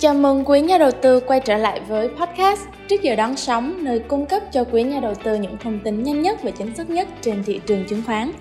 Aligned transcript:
Chào 0.00 0.14
mừng 0.14 0.44
quý 0.44 0.60
nhà 0.60 0.78
đầu 0.78 0.90
tư 1.02 1.20
quay 1.20 1.40
trở 1.40 1.56
lại 1.56 1.80
với 1.88 2.08
podcast 2.08 2.60
Trước 2.88 3.02
giờ 3.02 3.16
đón 3.16 3.36
sóng, 3.36 3.84
nơi 3.84 3.98
cung 3.98 4.26
cấp 4.26 4.42
cho 4.52 4.64
quý 4.64 4.82
nhà 4.82 5.00
đầu 5.00 5.14
tư 5.24 5.34
những 5.34 5.56
thông 5.62 5.78
tin 5.84 6.02
nhanh 6.02 6.22
nhất 6.22 6.42
và 6.42 6.50
chính 6.50 6.76
xác 6.76 6.90
nhất 6.90 7.08
trên 7.20 7.44
thị 7.44 7.60
trường 7.66 7.84
chứng 7.88 8.02
khoán. 8.06 8.32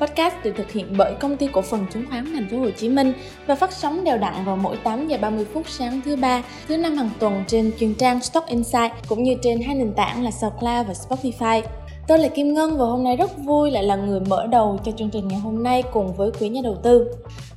Podcast 0.00 0.34
được 0.44 0.52
thực 0.56 0.72
hiện 0.72 0.94
bởi 0.96 1.14
công 1.20 1.36
ty 1.36 1.48
cổ 1.52 1.62
phần 1.62 1.86
chứng 1.92 2.04
khoán 2.10 2.24
Thành 2.34 2.48
phố 2.50 2.58
Hồ 2.58 2.70
Chí 2.70 2.88
Minh 2.88 3.12
và 3.46 3.54
phát 3.54 3.72
sóng 3.72 4.04
đều 4.04 4.18
đặn 4.18 4.34
vào 4.44 4.56
mỗi 4.56 4.76
8 4.76 5.08
giờ 5.08 5.18
30 5.20 5.46
phút 5.52 5.68
sáng 5.68 6.00
thứ 6.04 6.16
ba, 6.16 6.42
thứ 6.68 6.76
năm 6.76 6.96
hàng 6.96 7.10
tuần 7.18 7.44
trên 7.46 7.72
chuyên 7.80 7.94
trang 7.94 8.20
Stock 8.22 8.48
Insight 8.48 8.92
cũng 9.08 9.22
như 9.22 9.34
trên 9.42 9.60
hai 9.60 9.74
nền 9.74 9.92
tảng 9.92 10.24
là 10.24 10.30
SoundCloud 10.30 10.86
và 10.86 10.94
Spotify. 11.08 11.62
Tôi 12.08 12.18
là 12.18 12.28
Kim 12.28 12.54
Ngân 12.54 12.78
và 12.78 12.84
hôm 12.84 13.04
nay 13.04 13.16
rất 13.16 13.30
vui 13.38 13.70
lại 13.70 13.82
là 13.82 13.96
người 13.96 14.20
mở 14.20 14.46
đầu 14.46 14.78
cho 14.84 14.92
chương 14.92 15.10
trình 15.10 15.28
ngày 15.28 15.38
hôm 15.38 15.62
nay 15.62 15.82
cùng 15.92 16.12
với 16.12 16.30
quý 16.40 16.48
nhà 16.48 16.60
đầu 16.64 16.74
tư. 16.82 17.06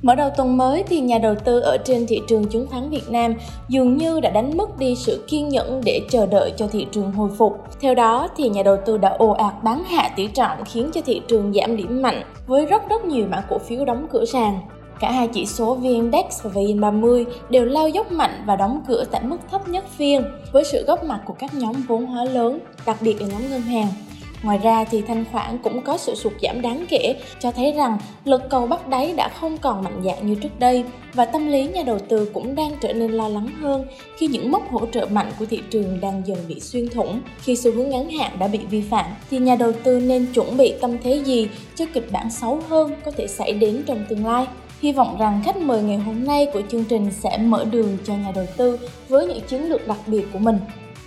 Mở 0.02 0.14
đầu 0.14 0.30
tuần 0.36 0.56
mới 0.56 0.82
thì 0.82 1.00
nhà 1.00 1.18
đầu 1.18 1.34
tư 1.44 1.60
ở 1.60 1.76
trên 1.84 2.06
thị 2.06 2.20
trường 2.28 2.44
chứng 2.44 2.66
khoán 2.66 2.90
Việt 2.90 3.10
Nam 3.10 3.34
dường 3.68 3.96
như 3.96 4.20
đã 4.20 4.30
đánh 4.30 4.56
mất 4.56 4.78
đi 4.78 4.94
sự 4.96 5.24
kiên 5.28 5.48
nhẫn 5.48 5.80
để 5.84 6.00
chờ 6.10 6.26
đợi 6.26 6.52
cho 6.56 6.66
thị 6.66 6.86
trường 6.92 7.12
hồi 7.12 7.30
phục. 7.38 7.58
Theo 7.80 7.94
đó 7.94 8.28
thì 8.36 8.48
nhà 8.48 8.62
đầu 8.62 8.76
tư 8.86 8.98
đã 8.98 9.08
ồ 9.08 9.30
ạt 9.30 9.54
bán 9.62 9.84
hạ 9.84 10.10
tỷ 10.16 10.26
trọng 10.26 10.64
khiến 10.64 10.90
cho 10.94 11.00
thị 11.00 11.20
trường 11.28 11.52
giảm 11.52 11.76
điểm 11.76 12.02
mạnh 12.02 12.22
với 12.46 12.66
rất 12.66 12.88
rất 12.88 13.04
nhiều 13.04 13.26
mã 13.30 13.40
cổ 13.50 13.58
phiếu 13.58 13.84
đóng 13.84 14.06
cửa 14.10 14.24
sàn. 14.24 14.60
Cả 15.00 15.10
hai 15.10 15.28
chỉ 15.28 15.46
số 15.46 15.76
VN-Index 15.76 16.24
và 16.42 16.50
VN30 16.50 17.24
đều 17.50 17.64
lao 17.64 17.88
dốc 17.88 18.12
mạnh 18.12 18.42
và 18.46 18.56
đóng 18.56 18.80
cửa 18.88 19.04
tại 19.10 19.22
mức 19.22 19.38
thấp 19.50 19.68
nhất 19.68 19.84
phiên 19.96 20.24
với 20.52 20.64
sự 20.64 20.84
góp 20.84 21.04
mặt 21.04 21.20
của 21.26 21.34
các 21.38 21.54
nhóm 21.54 21.74
vốn 21.88 22.06
hóa 22.06 22.24
lớn, 22.24 22.58
đặc 22.86 22.96
biệt 23.00 23.20
là 23.20 23.26
nhóm 23.26 23.50
ngân 23.50 23.60
hàng. 23.60 23.88
Ngoài 24.42 24.58
ra 24.58 24.84
thì 24.84 25.02
thanh 25.02 25.24
khoản 25.32 25.58
cũng 25.58 25.80
có 25.80 25.96
sự 25.96 26.14
sụt 26.14 26.32
giảm 26.42 26.62
đáng 26.62 26.84
kể, 26.88 27.16
cho 27.40 27.52
thấy 27.52 27.72
rằng 27.72 27.98
lực 28.24 28.42
cầu 28.50 28.66
bắt 28.66 28.88
đáy 28.88 29.14
đã 29.16 29.28
không 29.28 29.58
còn 29.58 29.84
mạnh 29.84 30.02
dạng 30.04 30.26
như 30.26 30.34
trước 30.34 30.58
đây 30.58 30.84
và 31.14 31.24
tâm 31.24 31.48
lý 31.48 31.66
nhà 31.66 31.82
đầu 31.82 31.98
tư 31.98 32.30
cũng 32.34 32.54
đang 32.54 32.70
trở 32.80 32.92
nên 32.92 33.12
lo 33.12 33.28
lắng 33.28 33.48
hơn 33.60 33.86
khi 34.16 34.26
những 34.26 34.50
mốc 34.50 34.70
hỗ 34.70 34.86
trợ 34.86 35.06
mạnh 35.06 35.32
của 35.38 35.46
thị 35.46 35.60
trường 35.70 36.00
đang 36.00 36.22
dần 36.26 36.38
bị 36.48 36.60
xuyên 36.60 36.88
thủng. 36.88 37.20
Khi 37.42 37.56
xu 37.56 37.72
hướng 37.72 37.90
ngắn 37.90 38.10
hạn 38.10 38.36
đã 38.38 38.48
bị 38.48 38.58
vi 38.70 38.80
phạm 38.80 39.06
thì 39.30 39.38
nhà 39.38 39.56
đầu 39.56 39.72
tư 39.84 40.00
nên 40.00 40.26
chuẩn 40.34 40.56
bị 40.56 40.74
tâm 40.80 40.96
thế 41.02 41.22
gì 41.24 41.48
cho 41.74 41.84
kịch 41.94 42.12
bản 42.12 42.30
xấu 42.30 42.60
hơn 42.68 42.92
có 43.04 43.10
thể 43.10 43.26
xảy 43.26 43.52
đến 43.52 43.82
trong 43.86 44.04
tương 44.08 44.26
lai. 44.26 44.46
Hy 44.80 44.92
vọng 44.92 45.16
rằng 45.18 45.42
khách 45.44 45.56
mời 45.56 45.82
ngày 45.82 45.96
hôm 45.96 46.24
nay 46.24 46.46
của 46.52 46.62
chương 46.70 46.84
trình 46.84 47.10
sẽ 47.10 47.38
mở 47.38 47.64
đường 47.64 47.98
cho 48.04 48.14
nhà 48.14 48.32
đầu 48.34 48.46
tư 48.56 48.78
với 49.08 49.26
những 49.26 49.40
chiến 49.40 49.68
lược 49.68 49.88
đặc 49.88 49.98
biệt 50.06 50.24
của 50.32 50.38
mình. 50.38 50.58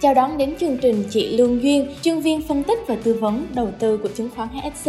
Chào 0.06 0.14
đón 0.14 0.38
đến 0.38 0.56
chương 0.59 0.78
trình 0.78 1.03
chị 1.09 1.38
Lương 1.38 1.64
Duyên, 1.64 1.88
chuyên 2.02 2.20
viên 2.20 2.42
phân 2.42 2.64
tích 2.64 2.80
và 2.88 2.95
tư 3.03 3.17
vấn 3.22 3.48
đầu 3.53 3.70
tư 3.80 3.98
của 3.98 4.09
chứng 4.16 4.30
khoán 4.36 4.50
HSC. 4.50 4.88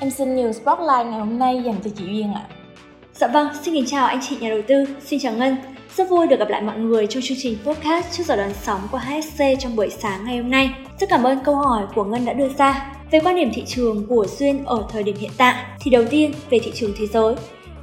Em 0.00 0.10
xin 0.10 0.36
nhiều 0.36 0.52
spotlight 0.52 1.06
ngày 1.06 1.18
hôm 1.18 1.38
nay 1.38 1.62
dành 1.64 1.74
cho 1.84 1.90
chị 1.98 2.04
Duyên 2.04 2.34
ạ. 2.34 2.48
Dạ 3.14 3.26
vâng, 3.26 3.48
xin 3.62 3.74
kính 3.74 3.86
chào 3.86 4.06
anh 4.06 4.20
chị 4.28 4.36
nhà 4.40 4.48
đầu 4.48 4.62
tư, 4.68 4.84
xin 5.04 5.20
chào 5.20 5.32
Ngân. 5.32 5.56
Rất 5.96 6.10
vui 6.10 6.26
được 6.26 6.38
gặp 6.38 6.48
lại 6.48 6.62
mọi 6.62 6.78
người 6.78 7.06
trong 7.06 7.22
chương 7.22 7.38
trình 7.40 7.58
podcast 7.64 8.06
trước 8.12 8.26
giờ 8.26 8.36
đón 8.36 8.52
sóng 8.62 8.80
của 8.92 8.98
HSC 8.98 9.42
trong 9.58 9.76
buổi 9.76 9.90
sáng 9.90 10.24
ngày 10.24 10.36
hôm 10.36 10.50
nay. 10.50 10.70
Rất 11.00 11.10
cảm 11.10 11.24
ơn 11.24 11.38
câu 11.44 11.54
hỏi 11.54 11.86
của 11.94 12.04
Ngân 12.04 12.24
đã 12.24 12.32
đưa 12.32 12.48
ra. 12.48 12.92
Về 13.10 13.20
quan 13.20 13.36
điểm 13.36 13.50
thị 13.54 13.64
trường 13.66 14.06
của 14.06 14.26
Duyên 14.38 14.64
ở 14.64 14.84
thời 14.92 15.02
điểm 15.02 15.16
hiện 15.18 15.30
tại, 15.36 15.64
thì 15.80 15.90
đầu 15.90 16.04
tiên 16.10 16.32
về 16.50 16.58
thị 16.58 16.72
trường 16.74 16.92
thế 16.98 17.06
giới, 17.06 17.34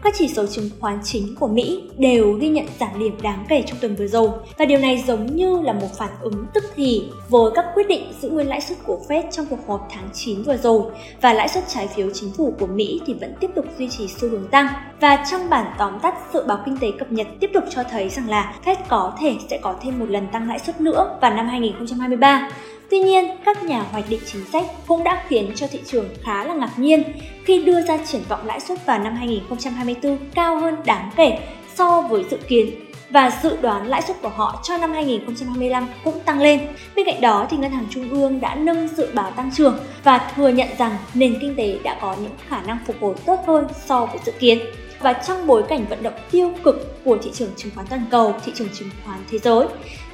các 0.06 0.14
chỉ 0.18 0.28
số 0.28 0.46
chứng 0.46 0.70
khoán 0.80 1.00
chính 1.04 1.36
của 1.40 1.48
Mỹ 1.48 1.84
đều 1.98 2.34
ghi 2.34 2.48
nhận 2.48 2.66
giảm 2.80 3.00
điểm 3.00 3.18
đáng 3.22 3.46
kể 3.50 3.64
trong 3.68 3.78
tuần 3.82 3.96
vừa 3.96 4.08
rồi. 4.08 4.30
Và 4.58 4.66
điều 4.66 4.80
này 4.80 5.04
giống 5.08 5.36
như 5.36 5.62
là 5.62 5.74
một 5.74 5.88
phản 5.98 6.10
ứng 6.22 6.46
tức 6.54 6.64
thì 6.76 7.04
với 7.30 7.52
các 7.56 7.66
quyết 7.74 7.88
định 7.88 8.14
giữ 8.22 8.30
nguyên 8.30 8.48
lãi 8.48 8.62
suất 8.62 8.78
của 8.86 9.00
Fed 9.08 9.24
trong 9.32 9.46
cuộc 9.50 9.68
họp 9.68 9.88
tháng 9.92 10.10
9 10.14 10.44
vừa 10.44 10.58
rồi. 10.58 10.82
Và 11.22 11.34
lãi 11.34 11.48
suất 11.48 11.64
trái 11.68 11.88
phiếu 11.88 12.10
chính 12.14 12.32
phủ 12.38 12.54
của 12.60 12.68
Mỹ 12.68 13.02
thì 13.06 13.14
vẫn 13.14 13.34
tiếp 13.40 13.50
tục 13.56 13.66
duy 13.78 13.90
trì 13.90 14.08
xu 14.08 14.30
hướng 14.30 14.48
tăng. 14.48 14.68
Và 15.02 15.26
trong 15.32 15.50
bản 15.50 15.74
tóm 15.78 16.00
tắt 16.00 16.16
dự 16.34 16.44
báo 16.48 16.60
kinh 16.66 16.78
tế 16.78 16.92
cập 17.00 17.12
nhật 17.12 17.28
tiếp 17.40 17.50
tục 17.54 17.64
cho 17.70 17.84
thấy 17.92 18.10
rằng 18.10 18.30
là 18.30 18.56
Fed 18.66 18.76
có 18.88 19.14
thể 19.20 19.36
sẽ 19.50 19.58
có 19.58 19.76
thêm 19.82 20.00
một 20.00 20.10
lần 20.10 20.28
tăng 20.32 20.48
lãi 20.48 20.60
suất 20.60 20.82
nữa 20.82 21.18
vào 21.22 21.34
năm 21.34 21.48
2023 21.48 22.50
Tuy 22.90 23.00
nhiên, 23.00 23.26
các 23.46 23.64
nhà 23.64 23.84
hoạch 23.92 24.10
định 24.10 24.20
chính 24.26 24.46
sách 24.46 24.66
cũng 24.88 25.04
đã 25.04 25.24
khiến 25.28 25.52
cho 25.56 25.68
thị 25.68 25.80
trường 25.86 26.10
khá 26.24 26.44
là 26.44 26.54
ngạc 26.54 26.72
nhiên 26.78 27.04
khi 27.46 27.64
đưa 27.64 27.82
ra 27.82 27.98
triển 27.98 28.22
vọng 28.30 28.46
lãi 28.46 28.60
suất 28.60 28.86
vào 28.86 29.00
năm 29.00 29.16
2024 29.16 30.18
cao 30.36 30.60
hơn 30.60 30.76
đáng 30.86 31.12
kể 31.16 31.40
so 31.76 32.02
với 32.02 32.26
dự 32.30 32.38
kiến 32.48 32.70
và 33.10 33.40
dự 33.44 33.58
đoán 33.62 33.88
lãi 33.88 34.02
suất 34.02 34.22
của 34.22 34.30
họ 34.30 34.60
cho 34.64 34.78
năm 34.78 34.94
2025 34.94 35.88
cũng 36.04 36.20
tăng 36.20 36.42
lên. 36.42 36.68
Bên 36.96 37.06
cạnh 37.06 37.22
đó 37.22 37.48
thì 37.50 37.58
ngân 37.58 37.72
hàng 37.72 37.86
trung 37.90 38.10
ương 38.10 38.42
đã 38.42 38.56
nâng 38.56 38.88
dự 38.88 39.08
báo 39.14 39.32
tăng 39.32 39.52
trưởng 39.52 39.80
và 40.04 40.32
thừa 40.36 40.50
nhận 40.50 40.68
rằng 40.78 40.98
nền 41.14 41.38
kinh 41.42 41.56
tế 41.56 41.80
đã 41.84 41.98
có 42.02 42.16
những 42.22 42.32
khả 42.48 42.62
năng 42.62 42.78
phục 42.88 42.96
hồi 43.02 43.16
tốt 43.26 43.40
hơn 43.48 43.68
so 43.86 44.06
với 44.06 44.20
dự 44.26 44.32
kiến. 44.40 44.60
Và 45.06 45.14
trong 45.14 45.48
bối 45.48 45.64
cảnh 45.70 45.86
vận 45.90 46.04
động 46.04 46.14
tiêu 46.32 46.52
cực 46.64 47.04
của 47.04 47.18
thị 47.24 47.32
trường 47.34 47.50
chứng 47.56 47.72
khoán 47.76 47.88
toàn 47.88 48.06
cầu, 48.12 48.34
thị 48.46 48.52
trường 48.56 48.68
chứng 48.74 48.90
khoán 49.06 49.20
thế 49.32 49.40
giới 49.40 49.68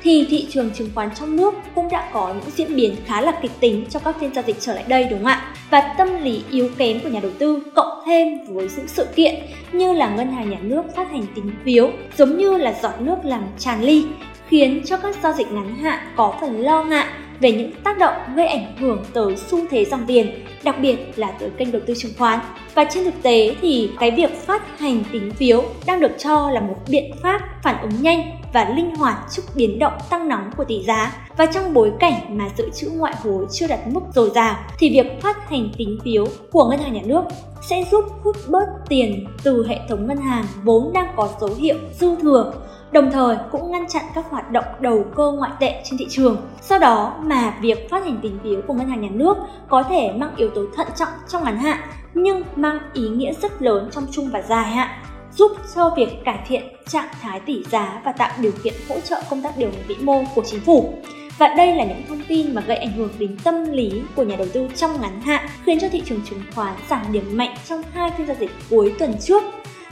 thì 0.03 0.27
thị 0.29 0.47
trường 0.49 0.71
chứng 0.71 0.89
khoán 0.95 1.09
trong 1.15 1.35
nước 1.35 1.53
cũng 1.75 1.89
đã 1.91 2.09
có 2.13 2.33
những 2.33 2.51
diễn 2.55 2.75
biến 2.75 2.95
khá 3.05 3.21
là 3.21 3.31
kịch 3.41 3.51
tính 3.59 3.85
trong 3.89 4.01
các 4.05 4.15
phiên 4.19 4.33
giao 4.33 4.43
dịch 4.47 4.55
trở 4.59 4.73
lại 4.73 4.83
đây 4.87 5.03
đúng 5.03 5.19
không 5.19 5.27
ạ? 5.27 5.53
Và 5.69 5.93
tâm 5.97 6.23
lý 6.23 6.43
yếu 6.51 6.69
kém 6.77 6.99
của 6.99 7.09
nhà 7.09 7.19
đầu 7.19 7.31
tư 7.39 7.63
cộng 7.75 8.03
thêm 8.05 8.27
với 8.47 8.69
những 8.77 8.87
sự 8.87 9.07
kiện 9.15 9.35
như 9.71 9.93
là 9.93 10.09
ngân 10.09 10.31
hàng 10.31 10.49
nhà 10.49 10.59
nước 10.61 10.81
phát 10.95 11.11
hành 11.11 11.25
tín 11.35 11.45
phiếu 11.65 11.91
giống 12.17 12.37
như 12.37 12.57
là 12.57 12.73
giọt 12.81 12.93
nước 12.99 13.17
làm 13.23 13.43
tràn 13.57 13.83
ly 13.83 14.05
khiến 14.47 14.81
cho 14.85 14.97
các 14.97 15.15
giao 15.23 15.33
dịch 15.33 15.51
ngắn 15.51 15.75
hạn 15.75 15.99
có 16.15 16.33
phần 16.41 16.61
lo 16.61 16.83
ngại 16.83 17.07
về 17.41 17.51
những 17.51 17.71
tác 17.83 17.97
động 17.99 18.13
gây 18.35 18.47
ảnh 18.47 18.77
hưởng 18.77 19.03
tới 19.13 19.37
xu 19.37 19.59
thế 19.69 19.85
dòng 19.85 20.03
tiền, 20.07 20.45
đặc 20.63 20.75
biệt 20.81 21.13
là 21.15 21.31
tới 21.39 21.49
kênh 21.57 21.71
đầu 21.71 21.81
tư 21.87 21.93
chứng 21.97 22.11
khoán. 22.17 22.39
Và 22.73 22.85
trên 22.93 23.03
thực 23.03 23.23
tế 23.23 23.55
thì 23.61 23.89
cái 23.99 24.11
việc 24.11 24.45
phát 24.45 24.79
hành 24.79 25.03
tín 25.11 25.31
phiếu 25.31 25.63
đang 25.85 25.99
được 25.99 26.11
cho 26.17 26.51
là 26.51 26.61
một 26.61 26.77
biện 26.89 27.11
pháp 27.23 27.41
phản 27.63 27.81
ứng 27.81 28.01
nhanh 28.01 28.31
và 28.53 28.69
linh 28.75 28.95
hoạt 28.95 29.17
trước 29.31 29.41
biến 29.55 29.79
động 29.79 29.93
tăng 30.09 30.27
nóng 30.27 30.51
của 30.57 30.63
tỷ 30.63 30.83
giá. 30.83 31.13
Và 31.37 31.45
trong 31.45 31.73
bối 31.73 31.91
cảnh 31.99 32.37
mà 32.37 32.45
dự 32.57 32.69
trữ 32.69 32.89
ngoại 32.89 33.15
hối 33.23 33.45
chưa 33.51 33.67
đạt 33.67 33.79
mức 33.87 34.01
dồi 34.15 34.29
dào 34.35 34.55
thì 34.79 34.89
việc 34.89 35.21
phát 35.21 35.49
hành 35.49 35.69
tín 35.77 35.97
phiếu 36.03 36.25
của 36.51 36.69
ngân 36.69 36.79
hàng 36.79 36.93
nhà 36.93 37.01
nước 37.05 37.23
sẽ 37.69 37.83
giúp 37.91 38.05
hút 38.23 38.35
bớt 38.47 38.65
tiền 38.89 39.27
từ 39.43 39.67
hệ 39.67 39.79
thống 39.89 40.07
ngân 40.07 40.17
hàng 40.17 40.45
vốn 40.63 40.93
đang 40.93 41.13
có 41.15 41.29
dấu 41.41 41.49
hiệu 41.57 41.75
dư 41.99 42.15
thừa 42.15 42.53
đồng 42.91 43.11
thời 43.11 43.37
cũng 43.51 43.71
ngăn 43.71 43.87
chặn 43.87 44.03
các 44.15 44.25
hoạt 44.29 44.51
động 44.51 44.65
đầu 44.79 45.05
cơ 45.15 45.31
ngoại 45.31 45.51
tệ 45.59 45.81
trên 45.85 45.97
thị 45.97 46.07
trường. 46.09 46.37
Sau 46.61 46.79
đó 46.79 47.15
mà 47.23 47.53
việc 47.61 47.89
phát 47.89 48.03
hành 48.03 48.19
tín 48.21 48.39
phiếu 48.43 48.61
của 48.67 48.73
ngân 48.73 48.89
hàng 48.89 49.01
nhà 49.01 49.09
nước 49.11 49.37
có 49.69 49.83
thể 49.83 50.11
mang 50.17 50.35
yếu 50.35 50.49
tố 50.49 50.61
thận 50.75 50.87
trọng 50.95 51.09
trong 51.27 51.43
ngắn 51.43 51.57
hạn 51.57 51.79
nhưng 52.13 52.43
mang 52.55 52.79
ý 52.93 53.09
nghĩa 53.09 53.33
rất 53.41 53.61
lớn 53.61 53.89
trong 53.91 54.07
trung 54.11 54.29
và 54.31 54.41
dài 54.41 54.71
hạn 54.71 54.89
giúp 55.37 55.51
cho 55.75 55.93
việc 55.97 56.23
cải 56.25 56.39
thiện 56.47 56.63
trạng 56.87 57.07
thái 57.21 57.39
tỷ 57.39 57.63
giá 57.71 58.01
và 58.05 58.11
tạo 58.11 58.31
điều 58.39 58.51
kiện 58.63 58.73
hỗ 58.89 58.99
trợ 58.99 59.21
công 59.29 59.41
tác 59.41 59.57
điều 59.57 59.69
hành 59.69 59.83
vĩ 59.87 59.95
mô 59.95 60.23
của 60.35 60.43
chính 60.45 60.59
phủ. 60.59 60.93
Và 61.37 61.47
đây 61.47 61.75
là 61.75 61.83
những 61.83 62.01
thông 62.09 62.21
tin 62.27 62.55
mà 62.55 62.61
gây 62.61 62.77
ảnh 62.77 62.91
hưởng 62.91 63.09
đến 63.19 63.37
tâm 63.43 63.71
lý 63.71 64.01
của 64.15 64.23
nhà 64.23 64.35
đầu 64.35 64.47
tư 64.53 64.67
trong 64.75 65.01
ngắn 65.01 65.21
hạn, 65.21 65.45
khiến 65.65 65.79
cho 65.79 65.89
thị 65.89 66.01
trường 66.05 66.21
chứng 66.29 66.41
khoán 66.55 66.73
giảm 66.89 67.01
điểm 67.11 67.37
mạnh 67.37 67.55
trong 67.69 67.81
hai 67.93 68.11
phiên 68.17 68.27
giao 68.27 68.35
dịch 68.39 68.51
cuối 68.69 68.93
tuần 68.99 69.13
trước 69.21 69.43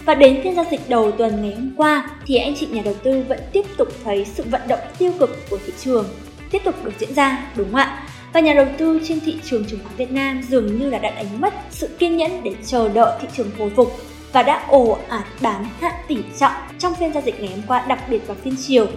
và 0.10 0.16
đến 0.16 0.40
phiên 0.44 0.56
giao 0.56 0.66
dịch 0.72 0.90
đầu 0.90 1.12
tuần 1.12 1.42
ngày 1.42 1.56
hôm 1.56 1.72
qua, 1.78 2.10
thì 2.26 2.36
anh 2.36 2.56
chị 2.56 2.68
nhà 2.72 2.82
đầu 2.86 2.94
tư 3.04 3.24
vẫn 3.28 3.40
tiếp 3.54 3.66
tục 3.78 3.88
thấy 4.04 4.26
sự 4.26 4.44
vận 4.50 4.62
động 4.68 4.80
tiêu 4.98 5.12
cực 5.20 5.50
của 5.50 5.58
thị 5.66 5.74
trường 5.80 6.06
tiếp 6.52 6.62
tục 6.66 6.76
được 6.84 6.92
diễn 7.00 7.14
ra, 7.14 7.52
đúng 7.56 7.68
không 7.72 7.80
ạ? 7.80 8.08
Và 8.34 8.40
nhà 8.40 8.54
đầu 8.54 8.66
tư 8.78 9.02
trên 9.08 9.20
thị 9.20 9.36
trường 9.44 9.66
chứng 9.66 9.80
khoán 9.84 9.96
Việt 9.96 10.12
Nam 10.12 10.42
dường 10.50 10.80
như 10.80 10.90
là 10.90 11.00
đã 11.00 11.10
đánh 11.10 11.42
mất 11.42 11.54
sự 11.70 11.88
kiên 12.00 12.18
nhẫn 12.18 12.44
để 12.44 12.52
chờ 12.66 12.90
đợi 12.90 13.18
thị 13.22 13.28
trường 13.38 13.52
hồi 13.60 13.70
phục 13.76 13.92
và 14.34 14.44
đã 14.44 14.66
ồ 14.68 14.98
ạt 15.10 15.26
bán 15.42 15.66
hạ 15.80 15.92
tỷ 16.08 16.18
trọng 16.40 16.54
trong 16.80 16.96
phiên 16.96 17.14
giao 17.14 17.24
dịch 17.26 17.40
ngày 17.40 17.50
hôm 17.50 17.62
qua, 17.68 17.86
đặc 17.88 18.00
biệt 18.10 18.28
vào 18.28 18.38
phiên 18.44 18.56
chiều, 18.68 18.88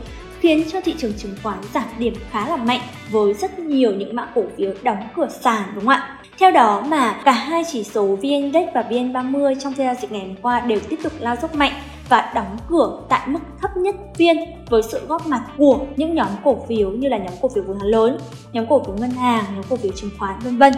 khiến 0.40 0.64
cho 0.72 0.80
thị 0.80 0.94
trường 0.98 1.12
chứng 1.18 1.34
khoán 1.42 1.58
giảm 1.74 1.84
điểm 1.98 2.14
khá 2.30 2.48
là 2.48 2.56
mạnh 2.56 2.80
với 3.10 3.34
rất 3.34 3.58
nhiều 3.58 3.92
những 3.94 4.16
mã 4.16 4.26
cổ 4.34 4.44
phiếu 4.56 4.74
đóng 4.82 5.08
cửa 5.16 5.28
sàn, 5.40 5.62
đúng 5.74 5.84
không 5.84 5.94
ạ? 5.94 6.18
Theo 6.42 6.50
đó 6.50 6.84
mà 6.88 7.12
cả 7.24 7.32
hai 7.32 7.64
chỉ 7.72 7.84
số 7.84 8.06
VN 8.06 8.22
Index 8.22 8.68
và 8.74 8.84
VN30 8.90 9.54
trong 9.60 9.72
phiên 9.72 9.86
giao 9.86 9.94
dịch 9.94 10.12
ngày 10.12 10.20
hôm 10.20 10.36
qua 10.42 10.60
đều 10.60 10.78
tiếp 10.88 10.98
tục 11.02 11.12
lao 11.18 11.36
dốc 11.36 11.54
mạnh 11.54 11.72
và 12.08 12.32
đóng 12.34 12.56
cửa 12.68 13.00
tại 13.08 13.20
mức 13.26 13.38
thấp 13.60 13.70
nhất 13.76 13.94
phiên 14.14 14.36
với 14.70 14.82
sự 14.82 15.06
góp 15.06 15.26
mặt 15.26 15.42
của 15.58 15.78
những 15.96 16.14
nhóm 16.14 16.28
cổ 16.44 16.56
phiếu 16.68 16.90
như 16.90 17.08
là 17.08 17.18
nhóm 17.18 17.32
cổ 17.42 17.48
phiếu 17.54 17.64
vốn 17.66 17.78
hóa 17.78 17.88
lớn, 17.88 18.18
nhóm 18.52 18.66
cổ 18.68 18.82
phiếu 18.84 18.94
ngân 18.96 19.10
hàng, 19.10 19.44
nhóm 19.54 19.64
cổ 19.70 19.76
phiếu 19.76 19.92
chứng 19.92 20.10
khoán 20.18 20.38
vân 20.38 20.58
vân. 20.58 20.72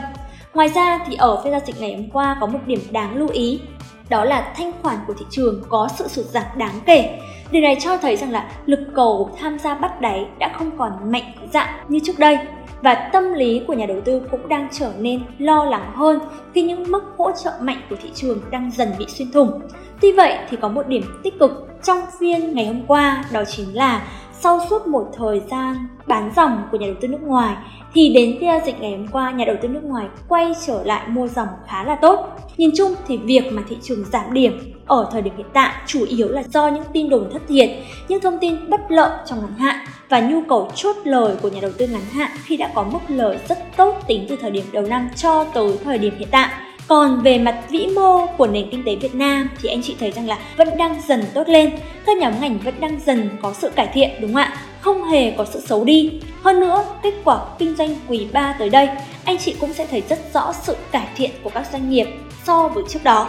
Ngoài 0.54 0.68
ra 0.68 0.98
thì 1.06 1.16
ở 1.16 1.40
phiên 1.42 1.52
giao 1.52 1.60
dịch 1.66 1.80
ngày 1.80 1.96
hôm 1.96 2.10
qua 2.10 2.36
có 2.40 2.46
một 2.46 2.58
điểm 2.66 2.80
đáng 2.90 3.16
lưu 3.16 3.28
ý 3.28 3.60
đó 4.08 4.24
là 4.24 4.52
thanh 4.56 4.72
khoản 4.82 4.96
của 5.06 5.14
thị 5.18 5.26
trường 5.30 5.62
có 5.68 5.88
sự 5.96 6.08
sụt 6.08 6.26
giảm 6.26 6.46
đáng 6.56 6.80
kể. 6.86 7.18
Điều 7.50 7.62
này 7.62 7.76
cho 7.80 7.96
thấy 7.96 8.16
rằng 8.16 8.32
là 8.32 8.50
lực 8.66 8.80
cầu 8.94 9.30
tham 9.40 9.58
gia 9.58 9.74
bắt 9.74 10.00
đáy 10.00 10.26
đã 10.38 10.52
không 10.58 10.70
còn 10.78 11.12
mạnh 11.12 11.32
dạn 11.52 11.68
như 11.88 11.98
trước 12.04 12.18
đây 12.18 12.38
và 12.84 12.94
tâm 13.12 13.32
lý 13.32 13.62
của 13.66 13.72
nhà 13.72 13.86
đầu 13.86 14.00
tư 14.00 14.22
cũng 14.30 14.48
đang 14.48 14.68
trở 14.72 14.92
nên 14.98 15.22
lo 15.38 15.64
lắng 15.64 15.92
hơn 15.94 16.18
khi 16.54 16.62
những 16.62 16.92
mức 16.92 17.04
hỗ 17.18 17.30
trợ 17.44 17.50
mạnh 17.60 17.80
của 17.90 17.96
thị 18.02 18.10
trường 18.14 18.40
đang 18.50 18.70
dần 18.70 18.88
bị 18.98 19.06
xuyên 19.08 19.32
thủng. 19.32 19.60
Tuy 20.00 20.12
vậy 20.12 20.38
thì 20.50 20.56
có 20.60 20.68
một 20.68 20.88
điểm 20.88 21.02
tích 21.22 21.38
cực 21.38 21.68
trong 21.82 21.98
phiên 22.20 22.54
ngày 22.54 22.66
hôm 22.66 22.82
qua, 22.86 23.24
đó 23.32 23.44
chính 23.44 23.76
là 23.76 24.06
sau 24.32 24.60
suốt 24.70 24.86
một 24.86 25.10
thời 25.16 25.40
gian 25.50 25.76
bán 26.06 26.30
dòng 26.36 26.62
của 26.70 26.78
nhà 26.78 26.86
đầu 26.86 26.96
tư 27.00 27.08
nước 27.08 27.22
ngoài, 27.22 27.56
thì 27.94 28.14
đến 28.14 28.36
phiên 28.40 28.50
giao 28.50 28.60
dịch 28.66 28.80
ngày 28.80 28.90
hôm 28.90 29.08
qua, 29.08 29.30
nhà 29.30 29.44
đầu 29.44 29.56
tư 29.62 29.68
nước 29.68 29.84
ngoài 29.84 30.06
quay 30.28 30.52
trở 30.66 30.84
lại 30.84 31.08
mua 31.08 31.28
dòng 31.28 31.48
khá 31.66 31.84
là 31.84 31.96
tốt. 31.96 32.26
Nhìn 32.56 32.70
chung 32.76 32.94
thì 33.06 33.16
việc 33.16 33.52
mà 33.52 33.62
thị 33.68 33.76
trường 33.82 34.04
giảm 34.04 34.32
điểm 34.32 34.73
ở 34.86 35.08
thời 35.12 35.22
điểm 35.22 35.36
hiện 35.36 35.46
tại 35.52 35.72
chủ 35.86 36.04
yếu 36.08 36.28
là 36.28 36.42
do 36.52 36.68
những 36.68 36.84
tin 36.92 37.08
đồn 37.08 37.30
thất 37.32 37.42
thiệt, 37.48 37.70
những 38.08 38.20
thông 38.20 38.38
tin 38.38 38.70
bất 38.70 38.80
lợi 38.88 39.10
trong 39.26 39.40
ngắn 39.40 39.58
hạn 39.58 39.86
và 40.08 40.20
nhu 40.20 40.42
cầu 40.48 40.70
chốt 40.74 40.96
lời 41.04 41.34
của 41.42 41.48
nhà 41.48 41.60
đầu 41.60 41.70
tư 41.78 41.86
ngắn 41.86 42.04
hạn 42.12 42.30
khi 42.44 42.56
đã 42.56 42.70
có 42.74 42.82
mức 42.82 42.98
lời 43.08 43.38
rất 43.48 43.58
tốt 43.76 44.00
tính 44.06 44.26
từ 44.28 44.36
thời 44.36 44.50
điểm 44.50 44.64
đầu 44.72 44.82
năm 44.82 45.08
cho 45.16 45.44
tới 45.44 45.78
thời 45.84 45.98
điểm 45.98 46.14
hiện 46.18 46.28
tại. 46.30 46.48
Còn 46.88 47.20
về 47.22 47.38
mặt 47.38 47.60
vĩ 47.68 47.86
mô 47.86 48.26
của 48.26 48.46
nền 48.46 48.70
kinh 48.70 48.84
tế 48.84 48.96
Việt 48.96 49.14
Nam 49.14 49.50
thì 49.62 49.68
anh 49.68 49.82
chị 49.82 49.96
thấy 50.00 50.10
rằng 50.10 50.28
là 50.28 50.38
vẫn 50.56 50.68
đang 50.76 51.00
dần 51.06 51.24
tốt 51.34 51.48
lên, 51.48 51.70
các 52.06 52.16
nhóm 52.18 52.40
ngành 52.40 52.58
vẫn 52.58 52.74
đang 52.80 53.00
dần 53.06 53.28
có 53.42 53.52
sự 53.52 53.70
cải 53.70 53.86
thiện 53.94 54.10
đúng 54.20 54.34
không 54.34 54.42
ạ? 54.42 54.56
Không 54.80 55.04
hề 55.04 55.30
có 55.30 55.44
sự 55.44 55.60
xấu 55.60 55.84
đi. 55.84 56.20
Hơn 56.42 56.60
nữa, 56.60 56.84
kết 57.02 57.14
quả 57.24 57.38
kinh 57.58 57.76
doanh 57.76 57.96
quý 58.08 58.26
3 58.32 58.56
tới 58.58 58.70
đây, 58.70 58.88
anh 59.24 59.38
chị 59.38 59.54
cũng 59.60 59.72
sẽ 59.72 59.86
thấy 59.86 60.02
rất 60.08 60.18
rõ 60.34 60.52
sự 60.52 60.76
cải 60.92 61.08
thiện 61.16 61.30
của 61.42 61.50
các 61.50 61.66
doanh 61.72 61.90
nghiệp 61.90 62.06
so 62.44 62.68
với 62.68 62.84
trước 62.88 63.04
đó. 63.04 63.28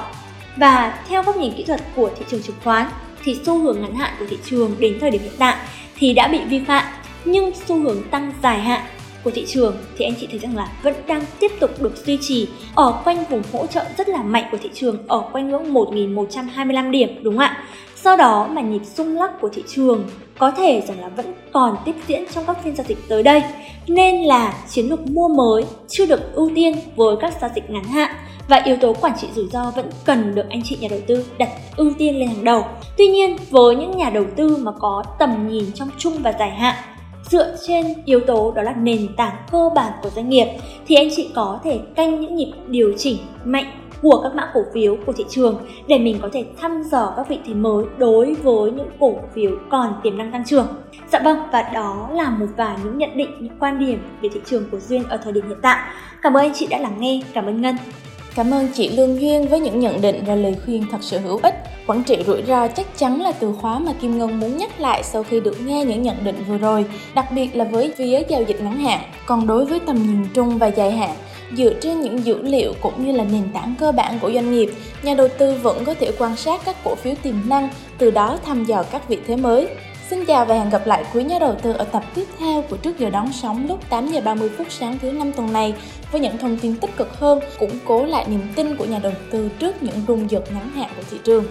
Và 0.57 1.03
theo 1.09 1.23
góc 1.23 1.37
nhìn 1.37 1.53
kỹ 1.57 1.63
thuật 1.63 1.81
của 1.95 2.09
thị 2.19 2.25
trường 2.29 2.41
chứng 2.41 2.55
khoán, 2.63 2.87
thì 3.23 3.39
xu 3.45 3.59
hướng 3.59 3.81
ngắn 3.81 3.95
hạn 3.95 4.13
của 4.19 4.25
thị 4.29 4.37
trường 4.45 4.75
đến 4.79 4.97
thời 5.01 5.11
điểm 5.11 5.21
hiện 5.21 5.33
tại 5.39 5.55
thì 5.97 6.13
đã 6.13 6.27
bị 6.27 6.39
vi 6.49 6.59
phạm. 6.59 6.83
Nhưng 7.25 7.51
xu 7.67 7.75
hướng 7.75 8.03
tăng 8.03 8.33
dài 8.43 8.59
hạn 8.59 8.81
của 9.23 9.31
thị 9.31 9.45
trường 9.47 9.77
thì 9.97 10.05
anh 10.05 10.13
chị 10.19 10.27
thấy 10.31 10.39
rằng 10.39 10.55
là 10.55 10.67
vẫn 10.83 10.93
đang 11.07 11.23
tiếp 11.39 11.51
tục 11.59 11.71
được 11.81 12.05
duy 12.05 12.17
trì 12.21 12.47
ở 12.75 13.01
quanh 13.03 13.23
vùng 13.29 13.41
hỗ 13.53 13.67
trợ 13.67 13.85
rất 13.97 14.09
là 14.09 14.23
mạnh 14.23 14.43
của 14.51 14.57
thị 14.57 14.69
trường 14.73 15.07
ở 15.07 15.23
quanh 15.31 15.49
ngưỡng 15.49 15.73
1.125 15.73 16.91
điểm, 16.91 17.23
đúng 17.23 17.33
không 17.33 17.39
ạ? 17.39 17.63
Do 18.03 18.15
đó 18.15 18.47
mà 18.51 18.61
nhịp 18.61 18.81
rung 18.95 19.17
lắc 19.17 19.41
của 19.41 19.49
thị 19.49 19.63
trường 19.67 20.09
có 20.37 20.51
thể 20.51 20.83
rằng 20.87 21.01
là 21.01 21.07
vẫn 21.07 21.33
còn 21.51 21.75
tiếp 21.85 21.95
diễn 22.07 22.25
trong 22.33 22.43
các 22.47 22.57
phiên 22.63 22.75
giao 22.75 22.85
dịch 22.87 22.97
tới 23.09 23.23
đây. 23.23 23.43
Nên 23.87 24.23
là 24.23 24.53
chiến 24.69 24.89
lược 24.89 25.09
mua 25.09 25.27
mới 25.27 25.63
chưa 25.87 26.05
được 26.05 26.33
ưu 26.33 26.51
tiên 26.55 26.75
với 26.95 27.15
các 27.21 27.33
giao 27.41 27.49
dịch 27.55 27.69
ngắn 27.69 27.83
hạn 27.83 28.15
và 28.47 28.61
yếu 28.65 28.75
tố 28.81 28.93
quản 28.93 29.13
trị 29.17 29.27
rủi 29.35 29.47
ro 29.47 29.71
vẫn 29.75 29.89
cần 30.05 30.35
được 30.35 30.45
anh 30.49 30.61
chị 30.63 30.77
nhà 30.81 30.87
đầu 30.91 30.99
tư 31.07 31.25
đặt 31.37 31.49
ưu 31.77 31.91
tiên 31.97 32.19
lên 32.19 32.27
hàng 32.27 32.43
đầu. 32.43 32.65
Tuy 32.97 33.07
nhiên, 33.07 33.37
với 33.49 33.75
những 33.75 33.97
nhà 33.97 34.09
đầu 34.09 34.25
tư 34.35 34.57
mà 34.57 34.71
có 34.79 35.03
tầm 35.19 35.47
nhìn 35.47 35.71
trong 35.73 35.89
chung 35.97 36.13
và 36.23 36.33
dài 36.39 36.49
hạn 36.49 36.75
dựa 37.29 37.55
trên 37.67 37.85
yếu 38.05 38.19
tố 38.19 38.51
đó 38.51 38.61
là 38.61 38.73
nền 38.73 39.15
tảng 39.17 39.35
cơ 39.51 39.69
bản 39.75 39.93
của 40.03 40.09
doanh 40.09 40.29
nghiệp 40.29 40.47
thì 40.87 40.95
anh 40.95 41.09
chị 41.15 41.29
có 41.35 41.59
thể 41.63 41.79
canh 41.95 42.21
những 42.21 42.35
nhịp 42.35 42.51
điều 42.67 42.93
chỉnh 42.97 43.17
mạnh 43.43 43.65
của 44.01 44.21
các 44.23 44.35
mã 44.35 44.51
cổ 44.53 44.61
phiếu 44.73 44.97
của 45.05 45.13
thị 45.13 45.25
trường 45.29 45.59
để 45.87 45.97
mình 45.97 46.17
có 46.21 46.29
thể 46.33 46.45
thăm 46.61 46.83
dò 46.91 47.13
các 47.17 47.29
vị 47.29 47.39
thế 47.47 47.53
mới 47.53 47.85
đối 47.97 48.33
với 48.33 48.71
những 48.71 48.89
cổ 48.99 49.15
phiếu 49.33 49.51
còn 49.69 49.93
tiềm 50.03 50.17
năng 50.17 50.31
tăng 50.31 50.45
trưởng. 50.45 50.67
Dạ 51.11 51.19
vâng, 51.19 51.37
và 51.51 51.61
đó 51.73 52.09
là 52.13 52.29
một 52.29 52.45
vài 52.57 52.77
những 52.83 52.97
nhận 52.97 53.17
định, 53.17 53.29
những 53.39 53.59
quan 53.59 53.79
điểm 53.79 53.99
về 54.21 54.29
thị 54.33 54.39
trường 54.45 54.69
của 54.71 54.79
Duyên 54.79 55.03
ở 55.09 55.17
thời 55.17 55.33
điểm 55.33 55.47
hiện 55.47 55.57
tại. 55.61 55.89
Cảm 56.21 56.33
ơn 56.33 56.43
anh 56.43 56.53
chị 56.53 56.67
đã 56.67 56.77
lắng 56.77 56.95
nghe, 56.99 57.21
cảm 57.33 57.45
ơn 57.45 57.61
Ngân. 57.61 57.75
Cảm 58.35 58.51
ơn 58.51 58.67
chị 58.73 58.89
Lương 58.89 59.21
Duyên 59.21 59.47
với 59.47 59.59
những 59.59 59.79
nhận 59.79 60.01
định 60.01 60.23
và 60.27 60.35
lời 60.35 60.55
khuyên 60.65 60.85
thật 60.91 60.97
sự 61.01 61.17
hữu 61.17 61.39
ích. 61.43 61.55
Quản 61.87 62.03
trị 62.03 62.17
rủi 62.27 62.43
ro 62.43 62.67
chắc 62.67 62.97
chắn 62.97 63.21
là 63.21 63.31
từ 63.31 63.53
khóa 63.61 63.79
mà 63.79 63.93
Kim 64.01 64.17
Ngân 64.17 64.39
muốn 64.39 64.57
nhắc 64.57 64.79
lại 64.79 65.03
sau 65.03 65.23
khi 65.23 65.39
được 65.39 65.61
nghe 65.65 65.85
những 65.85 66.01
nhận 66.01 66.23
định 66.23 66.43
vừa 66.47 66.57
rồi, 66.57 66.85
đặc 67.15 67.31
biệt 67.31 67.55
là 67.55 67.65
với 67.65 67.93
phía 67.97 68.21
giao 68.27 68.43
dịch 68.43 68.61
ngắn 68.61 68.77
hạn. 68.79 68.99
Còn 69.25 69.47
đối 69.47 69.65
với 69.65 69.79
tầm 69.79 69.95
nhìn 69.95 70.25
trung 70.33 70.57
và 70.57 70.67
dài 70.67 70.91
hạn, 70.91 71.15
dựa 71.57 71.73
trên 71.81 72.01
những 72.01 72.25
dữ 72.25 72.41
liệu 72.41 72.73
cũng 72.81 73.05
như 73.05 73.11
là 73.11 73.23
nền 73.23 73.43
tảng 73.53 73.75
cơ 73.79 73.91
bản 73.91 74.19
của 74.21 74.31
doanh 74.31 74.51
nghiệp, 74.51 74.69
nhà 75.03 75.13
đầu 75.13 75.27
tư 75.37 75.53
vẫn 75.63 75.85
có 75.85 75.93
thể 75.93 76.11
quan 76.19 76.35
sát 76.35 76.61
các 76.65 76.75
cổ 76.83 76.95
phiếu 76.95 77.13
tiềm 77.23 77.35
năng, 77.45 77.69
từ 77.97 78.11
đó 78.11 78.37
thăm 78.45 78.65
dò 78.65 78.83
các 78.83 79.09
vị 79.09 79.17
thế 79.27 79.35
mới. 79.35 79.67
Xin 80.09 80.25
chào 80.25 80.45
và 80.45 80.55
hẹn 80.55 80.69
gặp 80.69 80.87
lại 80.87 81.05
quý 81.13 81.23
nhà 81.23 81.39
đầu 81.39 81.55
tư 81.61 81.73
ở 81.73 81.85
tập 81.85 82.03
tiếp 82.15 82.27
theo 82.39 82.61
của 82.61 82.77
Trước 82.77 82.99
giờ 82.99 83.09
đón 83.09 83.31
sóng 83.33 83.67
lúc 83.67 83.89
8 83.89 84.07
giờ 84.07 84.21
30 84.21 84.49
phút 84.57 84.67
sáng 84.69 84.99
thứ 84.99 85.11
năm 85.11 85.31
tuần 85.31 85.53
này 85.53 85.73
với 86.11 86.21
những 86.21 86.37
thông 86.37 86.57
tin 86.57 86.75
tích 86.75 86.97
cực 86.97 87.19
hơn, 87.19 87.39
củng 87.59 87.79
cố 87.85 88.05
lại 88.05 88.25
niềm 88.29 88.41
tin 88.55 88.77
của 88.77 88.85
nhà 88.85 88.99
đầu 88.99 89.13
tư 89.31 89.49
trước 89.59 89.83
những 89.83 89.95
rung 90.07 90.31
giật 90.31 90.43
ngắn 90.53 90.69
hạn 90.69 90.89
của 90.95 91.03
thị 91.11 91.17
trường. 91.23 91.45